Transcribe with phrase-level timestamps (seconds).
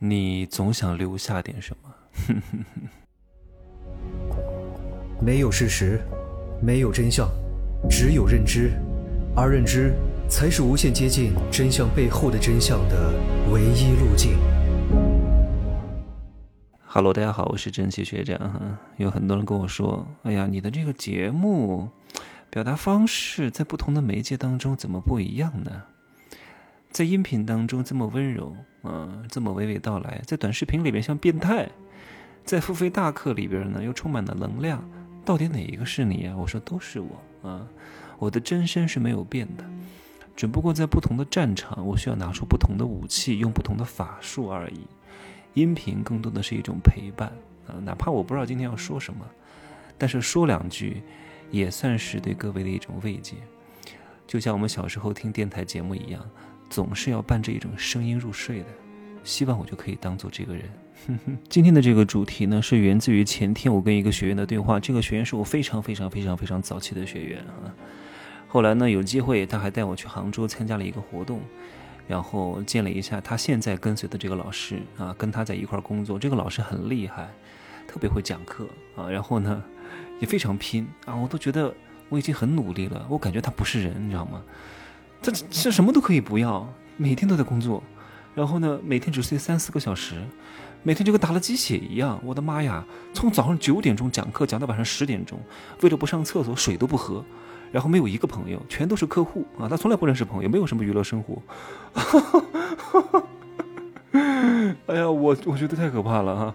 [0.00, 1.92] 你总想留下点什么。
[5.20, 6.00] 没有事实，
[6.62, 7.28] 没有真相，
[7.90, 8.70] 只有认知，
[9.34, 9.92] 而认知
[10.30, 13.12] 才是无限接近真相背后的真相的
[13.50, 14.38] 唯一路径。
[16.86, 18.78] Hello，大家好，我是真奇学长哈。
[18.98, 21.88] 有很多人跟我说：“哎呀，你的这个节目
[22.50, 25.82] 表达方式在不同的媒介当中怎么不一样呢？
[26.90, 31.68] 在音频当中这么温柔，嗯，这么娓娓道来；在短视频里边像变态，
[32.44, 34.82] 在付费大课里边呢又充满了能量。”
[35.24, 36.34] 到底哪一个是你啊？
[36.38, 37.68] 我说都是我啊，
[38.18, 39.64] 我的真身是没有变的，
[40.34, 44.80] 只不过在不同的战场，我需要拿出不同的武器，用不同的法术而已。
[45.52, 47.30] 音频更多的是一种陪伴
[47.66, 49.20] 啊，哪怕我不知道今天要说什么，
[49.98, 51.02] 但是说两句，
[51.50, 53.36] 也算是对各位的一种慰藉。
[54.26, 56.26] 就像我们小时候听电台节目一样，
[56.68, 58.66] 总是要伴着一种声音入睡的。
[59.24, 60.64] 希望我就可以当做这个人。
[61.48, 64.80] 今天的这个主题呢，是源自于前天我跟一个学员的对话。
[64.80, 67.74] 这个学员是我非常非常非常非常早期的学员啊。
[68.46, 71.40] 后来呢，有机会他还带我去杭州参加了一个活动，
[72.06, 76.18] 然后见了一下他现在跟随的这个老师啊，跟他在一块工作。
[76.18, 77.28] 这个老师很厉害，
[77.86, 78.66] 特别会讲课
[78.96, 79.62] 啊，然后呢
[80.20, 81.74] 也非常拼啊，我都觉得
[82.08, 83.06] 我已经很努力了。
[83.10, 84.42] 我感觉他不是人，你知道吗？
[85.22, 86.66] 他这什么都可以不要，
[86.96, 87.82] 每天都在工作。
[88.34, 90.14] 然后呢，每天只睡三四个小时，
[90.84, 92.20] 每天就跟打了鸡血一样。
[92.24, 95.40] 我的妈呀，从早上九点钟讲课讲到晚上十点钟，
[95.80, 97.24] 为了不上厕所，水都不喝，
[97.72, 99.68] 然后没有一个朋友，全都是客户啊。
[99.68, 101.42] 他从来不认识朋友，没有什么娱乐生活。
[104.86, 106.54] 哎呀，我我觉得太可怕了哈。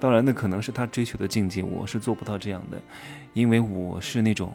[0.00, 2.82] 当然，那可能是他追求的境界，我是做不到这样的，
[3.32, 4.52] 因为我是那种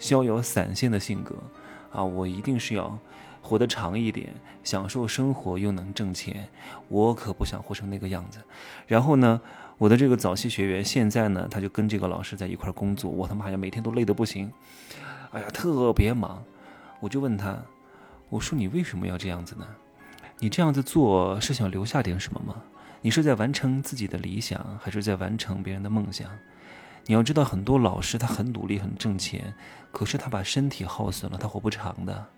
[0.00, 1.36] 逍遥散现的性格
[1.92, 2.98] 啊，我一定是要。
[3.40, 6.48] 活得长一点，享受生活又能挣钱，
[6.88, 8.40] 我可不想活成那个样子。
[8.86, 9.40] 然后呢，
[9.78, 14.52] 我的这个早期学员现在呢，他就跟这个老师在一块工作，我他妈呀，每天都累得不行，
[15.30, 16.44] 哎呀，特别忙。
[17.00, 17.56] 我就问他，
[18.28, 19.66] 我说你为什么要这样子呢？
[20.40, 22.56] 你这样子做是想留下点什么吗？
[23.00, 26.28] 你是在完成自己的理想，还是在完成别人的梦想？
[27.08, 29.52] 你要知道，很多老师他很努力，很挣钱，
[29.90, 32.28] 可是他把身体耗损了，他活不长的。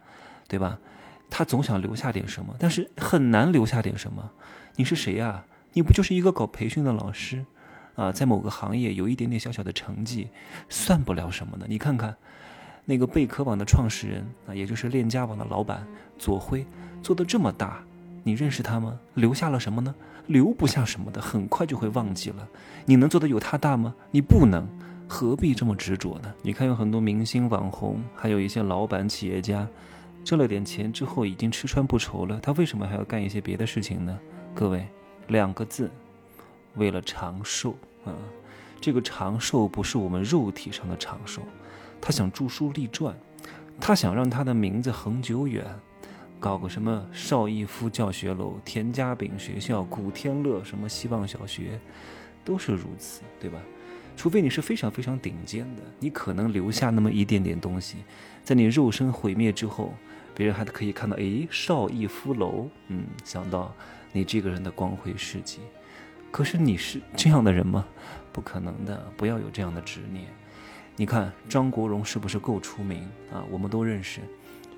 [0.49, 0.81] 对吧？
[1.31, 4.33] 他总想留下点什么，但是很难留下点什么。
[4.75, 5.45] 你是谁呀？
[5.75, 7.47] 你不就是一个搞培训的老师，
[7.95, 10.29] 啊，在某个行业有一点点小小的成绩，
[10.69, 11.67] 算不了什么的。
[11.69, 12.17] 你看看，
[12.85, 15.87] 那个贝壳网的创始人啊，也就是链家网的老板
[16.19, 16.67] 左晖，
[17.01, 17.85] 做的这么大，
[18.23, 18.99] 你认识他吗？
[19.15, 19.95] 留下了什么呢？
[20.27, 22.49] 留不下什么的，很快就会忘记了。
[22.85, 23.95] 你能做的有他大吗？
[24.11, 24.67] 你不能，
[25.09, 26.33] 何必这么执着呢？
[26.43, 29.67] 你看，有很多明星网红，还有一些老板企业家。
[30.23, 34.19] 挣了点钱之后，已经吃穿不愁了，他为什么还要干一些别的事情呢？
[34.55, 34.87] 各位，
[35.29, 35.91] 两个字，
[36.75, 38.13] 为了长寿啊！
[38.83, 41.41] 这个长寿不是我们肉体上的长寿，
[42.01, 43.15] 他想著书立传，
[43.81, 45.65] 他想让他的名字恒久远，
[46.41, 51.79] 搞个什么邵逸夫教学楼、田家炳学校、古天乐什么希望小学，
[52.45, 53.61] 都是如此，对吧？
[54.17, 57.99] 除非你是非常非常顶尖的，你可能留下那么一点点东西，
[58.43, 59.95] 在你肉身毁灭之后。
[60.33, 63.75] 别人还可以看到，哎，邵逸夫楼，嗯，想到
[64.11, 65.59] 你这个人的光辉事迹。
[66.31, 67.85] 可是你是这样的人吗？
[68.33, 70.25] 不可能的，不要有这样的执念。
[70.97, 73.45] 你看张国荣是不是够出名啊？
[73.51, 74.21] 我们都认识。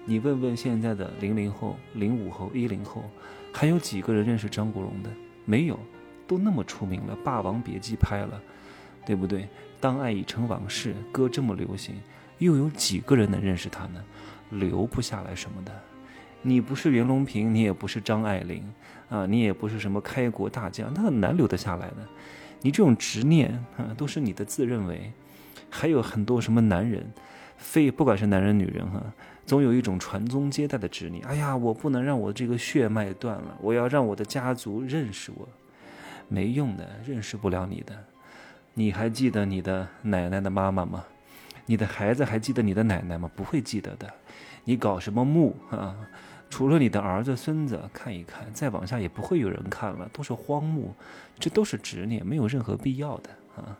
[0.05, 3.05] 你问问现在的零零后、零五后、一零后，
[3.53, 5.11] 还有几个人认识张国荣的？
[5.45, 5.79] 没有，
[6.27, 8.41] 都那么出名了，《霸王别姬》拍了，
[9.07, 9.49] 对不对？
[9.81, 11.95] 当爱已成往事，歌这么流行，
[12.39, 14.05] 又有几个人能认识他呢？
[14.51, 15.73] 留不下来什么的，
[16.43, 18.62] 你不是袁隆平，你也不是张爱玲，
[19.09, 21.97] 啊，你也不是什么开国大将，那很难留得下来的。
[22.61, 25.12] 你这种执念啊，都是你的自认为。
[25.75, 27.11] 还有很多什么男人，
[27.57, 29.03] 非不管是男人女人哈，
[29.45, 31.25] 总有一种传宗接代的执念。
[31.27, 35.49] 哎呀，我不能让我这个血脉断了，我要让我的家族认识我。
[36.29, 37.94] 没用的，认识不了你的。
[38.75, 41.05] 你还记得你的奶奶的妈妈吗？
[41.67, 43.31] 你的孩子还记得你的奶奶吗？
[43.37, 44.11] 不会记得的。
[44.65, 45.95] 你搞什么墓啊？
[46.49, 50.95] 除了你的儿子孙子看一看，再往下也不会有人看了，都是荒墓。
[51.38, 53.79] 这都是执念，没有任何必要的啊！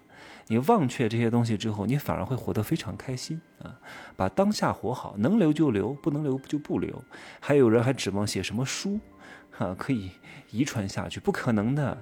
[0.49, 3.79] 你忘却这些东西之后，你反而会活得非常开心啊！
[4.17, 7.03] 把当下活好，能留就留，不能留就不留。
[7.41, 8.99] 还有人还指望写什么书，
[9.51, 10.11] 哈，可以
[10.51, 11.21] 遗传下去？
[11.21, 11.97] 不可能的。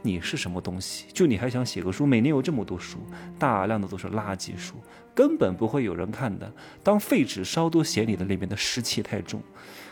[0.00, 1.06] 你是什么东西？
[1.12, 2.06] 就你还想写个书？
[2.06, 2.98] 每年有这么多书，
[3.36, 4.76] 大量的都是垃圾书，
[5.12, 6.52] 根本不会有人看的。
[6.84, 9.42] 当废纸烧都嫌你的里面的湿气太重，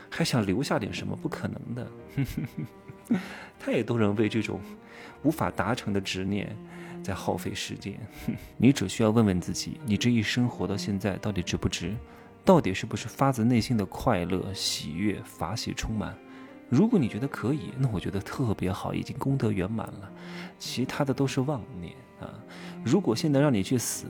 [0.09, 1.17] 还想留下点什么？
[1.17, 1.91] 不可能的。
[3.59, 4.61] 太多人为这种
[5.25, 6.57] 无法达成的执念
[7.07, 7.95] 在耗费时间。
[8.59, 11.95] 你只需要问问自己：你这一生活到现在到底值不值？
[12.45, 16.17] 到底是不是发自内心的快乐、喜悦、法喜充满？
[16.69, 20.13] 如果你觉得可以，那我觉得特别好，已经功德圆满了。
[20.59, 22.27] 其他的都是妄念啊！
[22.85, 24.07] 如果现在让你去死，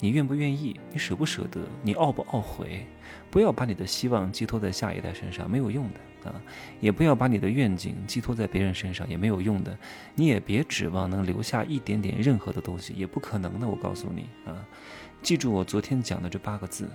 [0.00, 0.80] 你愿不愿意？
[0.90, 1.60] 你舍不舍得？
[1.82, 2.86] 你懊不懊悔？
[3.30, 6.00] 不要把你的希望寄托在下一代身上，没有用的
[6.30, 6.42] 啊！
[6.80, 9.76] 也不要把你的愿景寄托在别人身上，也没有用的。
[10.14, 13.66] 你也别指望能留下一点点任何的东西，也不可能的。
[13.66, 14.64] 我告诉你啊，
[15.22, 16.88] 记住我昨天讲的这八个字，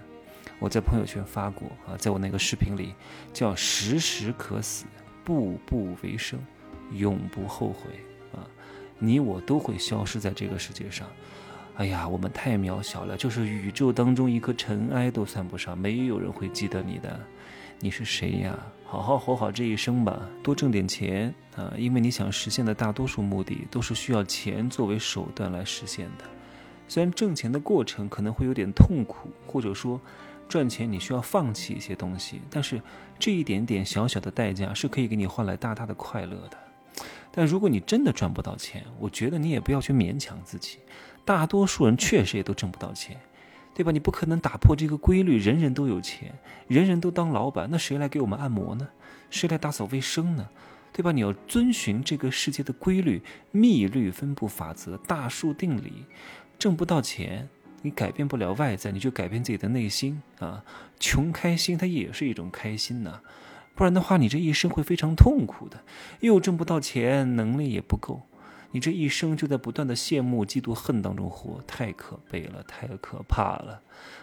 [0.60, 2.94] 我在朋友圈发过啊，在我那个视频里
[3.34, 4.86] 叫“时时可死，
[5.24, 6.40] 步步为生，
[6.94, 7.92] 永不后悔”
[8.34, 8.46] 啊！
[9.00, 11.08] 你我都会消失在这个世界上。
[11.76, 17.20] 哎呀，我们太渺小了，就是宇宙当中一颗尘埃都算不上，没有人会记得你的。
[17.80, 18.58] 你是谁呀？
[18.86, 21.72] 好好活好这一生吧，多挣点钱啊！
[21.78, 26.24] 因为你想实现的大多数目的都是需要钱作为手段来实现的。
[26.88, 30.00] 虽然挣钱的过程可能会有点痛苦，或者说
[30.48, 32.82] 赚钱你需要放弃一些东西，但是
[33.20, 36.58] 这一点点小小的代价是可以给你换来大大的快乐的。
[37.32, 40.80] 但如果你真的赚不到钱，我觉得你也不要去勉强自己。
[41.24, 43.20] 大多数人确实也都挣不到钱，
[43.78, 43.92] 对吧？
[43.92, 46.34] 你不可能打破这个规律，人人都有钱，
[46.68, 48.88] 人人都当老板，那谁来给我们按摩呢？
[49.30, 50.50] 谁来打扫卫生呢？
[50.92, 51.12] 对吧？
[51.12, 53.22] 你要遵循这个世界的规律，
[53.52, 56.08] 密律分布法则，大数定理。
[56.58, 57.48] 挣不到钱，
[57.84, 60.64] 你改变不了外在，你就改变自己的内心啊！
[61.00, 63.22] 穷开心，它也是一种开心呐，
[63.76, 65.84] 不然的话，你这一生会非常痛苦的，
[66.22, 68.24] 又挣不到钱，能力也不够。
[68.78, 73.82] 你这一生就在不断的羡慕、嫉妒、恨当中活，太可悲了，太可怕了，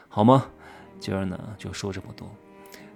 [0.09, 0.47] 好吗？
[1.01, 2.31] 今儿呢就说这么多，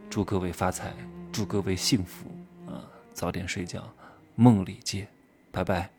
[0.09, 0.95] 祝各位发财，
[1.33, 2.31] 祝各位幸福
[2.69, 2.87] 啊！
[3.13, 3.93] 早点睡觉，
[4.37, 5.09] 梦里见，
[5.51, 5.98] 拜拜。